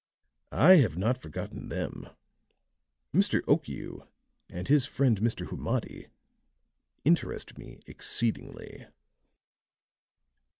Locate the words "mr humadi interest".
5.21-7.55